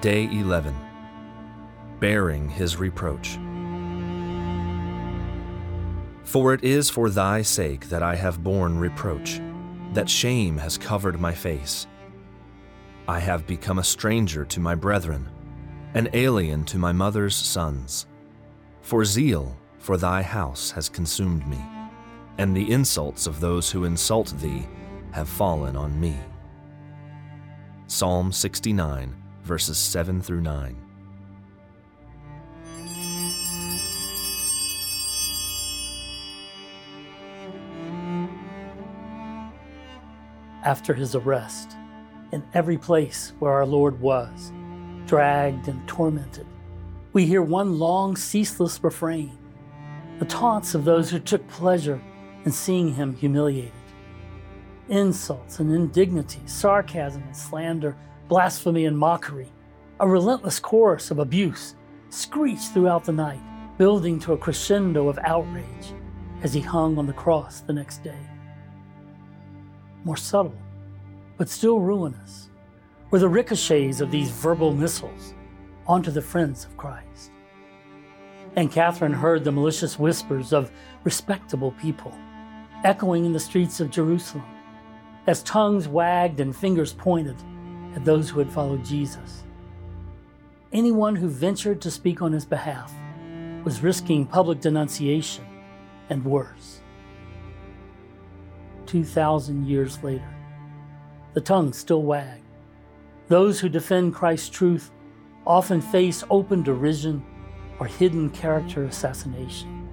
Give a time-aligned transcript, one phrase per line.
[0.00, 0.74] Day 11
[1.98, 3.38] Bearing His Reproach.
[6.24, 9.42] For it is for thy sake that I have borne reproach,
[9.92, 11.86] that shame has covered my face.
[13.08, 15.28] I have become a stranger to my brethren,
[15.92, 18.06] an alien to my mother's sons.
[18.80, 21.62] For zeal for thy house has consumed me,
[22.38, 24.66] and the insults of those who insult thee
[25.12, 26.16] have fallen on me.
[27.86, 30.76] Psalm 69, verses 7 through 9.
[40.64, 41.76] After his arrest,
[42.32, 44.52] in every place where our Lord was,
[45.06, 46.46] dragged and tormented,
[47.12, 49.36] we hear one long, ceaseless refrain
[50.20, 52.00] the taunts of those who took pleasure
[52.44, 53.72] in seeing him humiliated.
[54.90, 57.96] Insults and indignities, sarcasm and slander,
[58.30, 59.52] blasphemy and mockery,
[59.98, 61.74] a relentless chorus of abuse
[62.10, 63.40] screeched throughout the night,
[63.76, 65.92] building to a crescendo of outrage
[66.44, 68.20] as he hung on the cross the next day.
[70.04, 70.56] More subtle,
[71.38, 72.50] but still ruinous,
[73.10, 75.34] were the ricochets of these verbal missiles
[75.88, 77.32] onto the friends of Christ.
[78.54, 80.70] Anne Catherine heard the malicious whispers of
[81.02, 82.16] respectable people
[82.84, 84.46] echoing in the streets of Jerusalem
[85.26, 87.36] as tongues wagged and fingers pointed
[87.94, 89.44] at those who had followed Jesus.
[90.72, 92.92] Anyone who ventured to speak on his behalf
[93.64, 95.44] was risking public denunciation
[96.08, 96.80] and worse.
[98.86, 100.34] 2,000 years later,
[101.34, 102.40] the tongues still wag.
[103.28, 104.90] Those who defend Christ's truth
[105.46, 107.24] often face open derision
[107.78, 109.88] or hidden character assassination.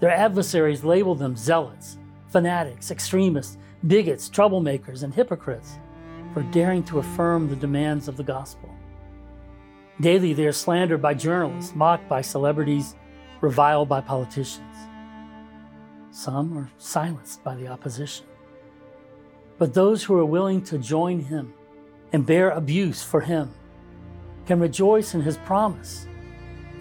[0.00, 1.98] Their adversaries label them zealots,
[2.28, 5.78] fanatics, extremists, bigots, troublemakers, and hypocrites
[6.32, 8.74] for daring to affirm the demands of the gospel.
[10.00, 12.94] Daily, they are slandered by journalists, mocked by celebrities,
[13.40, 14.76] reviled by politicians.
[16.10, 18.26] Some are silenced by the opposition.
[19.58, 21.52] But those who are willing to join him
[22.12, 23.52] and bear abuse for him
[24.46, 26.06] can rejoice in his promise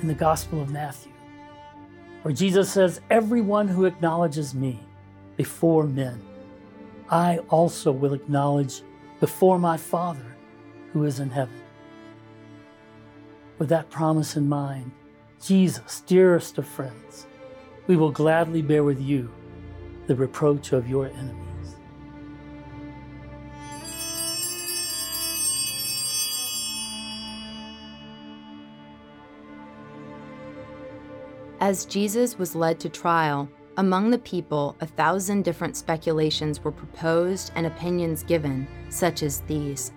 [0.01, 1.11] in the Gospel of Matthew,
[2.21, 4.79] where Jesus says, Everyone who acknowledges me
[5.35, 6.21] before men,
[7.09, 8.81] I also will acknowledge
[9.19, 10.35] before my Father
[10.93, 11.61] who is in heaven.
[13.57, 14.91] With that promise in mind,
[15.43, 17.27] Jesus, dearest of friends,
[17.87, 19.31] we will gladly bear with you
[20.07, 21.75] the reproach of your enemies.
[31.59, 37.53] As Jesus was led to trial, among the people, a thousand different speculations were proposed
[37.55, 39.93] and opinions given, such as these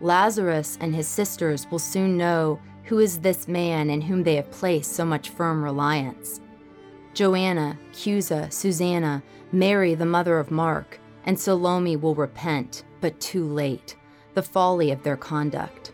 [0.00, 4.50] Lazarus and his sisters will soon know who is this man in whom they have
[4.50, 6.40] placed so much firm reliance.
[7.12, 13.94] Joanna, Chusa, Susanna, Mary, the mother of Mark, and Salome will repent, but too late,
[14.32, 15.92] the folly of their conduct.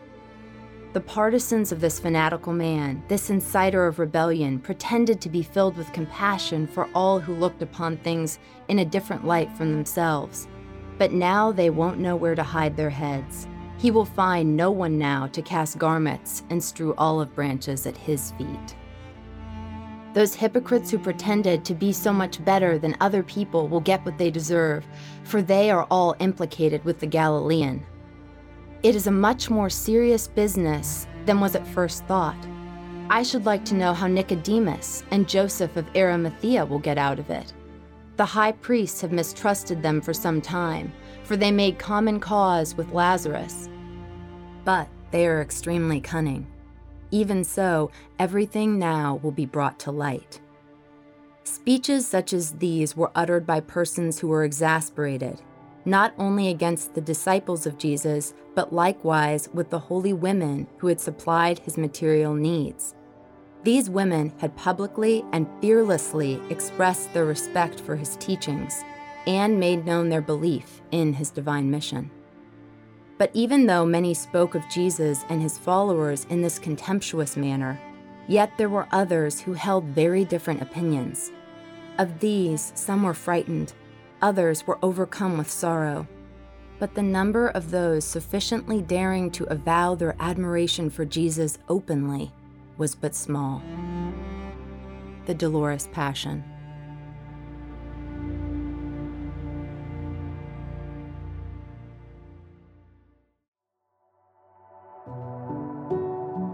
[0.97, 5.93] The partisans of this fanatical man, this inciter of rebellion, pretended to be filled with
[5.93, 10.49] compassion for all who looked upon things in a different light from themselves.
[10.97, 13.47] But now they won't know where to hide their heads.
[13.77, 18.31] He will find no one now to cast garments and strew olive branches at his
[18.39, 18.75] feet.
[20.15, 24.17] Those hypocrites who pretended to be so much better than other people will get what
[24.17, 24.87] they deserve,
[25.25, 27.85] for they are all implicated with the Galilean.
[28.87, 32.39] It is a much more serious business than was at first thought.
[33.11, 37.29] I should like to know how Nicodemus and Joseph of Arimathea will get out of
[37.29, 37.53] it.
[38.17, 40.93] The high priests have mistrusted them for some time,
[41.25, 43.69] for they made common cause with Lazarus.
[44.65, 46.47] But they are extremely cunning.
[47.11, 50.41] Even so, everything now will be brought to light.
[51.43, 55.43] Speeches such as these were uttered by persons who were exasperated,
[55.87, 61.01] not only against the disciples of Jesus, but likewise with the holy women who had
[61.01, 62.95] supplied his material needs.
[63.63, 68.85] These women had publicly and fearlessly expressed their respect for his teachings
[69.27, 72.11] and made known their belief in his divine mission.
[73.19, 77.81] But even though many spoke of Jesus and his followers in this contemptuous manner,
[78.29, 81.31] yet there were others who held very different opinions.
[81.99, 83.73] Of these, some were frightened
[84.23, 86.07] Others were overcome with sorrow.
[86.79, 92.33] But the number of those sufficiently daring to avow their admiration for Jesus openly
[92.79, 93.63] was but small.
[95.27, 96.45] The Dolorous Passion.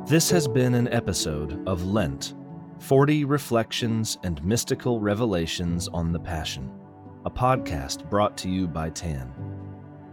[0.06, 2.34] This has been an episode of Lent
[2.80, 6.70] 40 Reflections and Mystical Revelations on the Passion,
[7.24, 9.32] a podcast brought to you by TAN.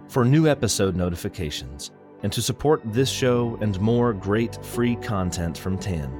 [0.08, 1.92] For new episode notifications,
[2.24, 6.12] and to support this show and more great free content from TAN,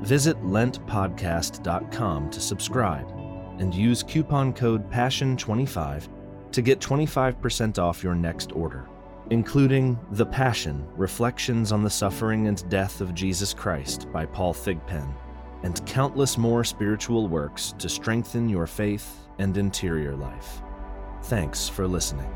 [0.00, 3.08] visit lentpodcast.com to subscribe
[3.58, 6.08] and use coupon code PASSION25
[6.52, 8.88] to get 25% off your next order,
[9.30, 15.12] including The Passion Reflections on the Suffering and Death of Jesus Christ by Paul Thigpen,
[15.64, 20.62] and countless more spiritual works to strengthen your faith and interior life.
[21.22, 22.30] Thanks for listening.